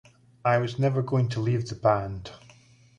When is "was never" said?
0.57-1.03